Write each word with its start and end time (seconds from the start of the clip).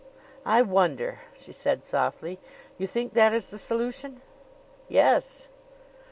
"I 0.47 0.63
wonder!" 0.63 1.19
she 1.37 1.51
said 1.51 1.85
softly. 1.85 2.39
"You 2.79 2.87
think 2.87 3.13
that 3.13 3.33
is 3.33 3.51
the 3.51 3.59
solution?" 3.59 4.21
"Yes." 4.89 5.47